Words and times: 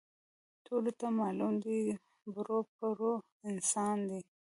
ټولو 0.65 0.91
ته 0.99 1.07
معلوم 1.19 1.53
دی، 1.63 1.79
ټرو 2.21 2.57
پرو 2.77 3.13
انسان 3.49 3.97
دی. 4.09 4.19